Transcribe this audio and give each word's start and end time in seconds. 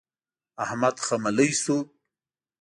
احمد 0.63 0.95
خملۍ 1.07 1.49
شو. 1.61 1.77